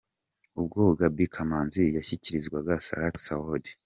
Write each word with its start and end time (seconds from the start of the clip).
Ubwo 0.59 0.79
Gaby 0.99 1.25
Kamanzi 1.33 1.83
yashyikirizwaga 1.95 2.73
Salax 2.85 3.15
Award. 3.35 3.65